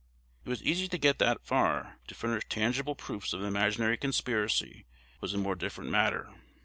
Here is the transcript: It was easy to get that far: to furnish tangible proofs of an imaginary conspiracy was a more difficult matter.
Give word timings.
It 0.43 0.49
was 0.49 0.63
easy 0.63 0.87
to 0.87 0.97
get 0.97 1.19
that 1.19 1.45
far: 1.45 1.97
to 2.07 2.15
furnish 2.15 2.45
tangible 2.49 2.95
proofs 2.95 3.33
of 3.33 3.41
an 3.41 3.45
imaginary 3.47 3.97
conspiracy 3.97 4.87
was 5.19 5.35
a 5.35 5.37
more 5.37 5.53
difficult 5.53 5.91
matter. 5.91 6.33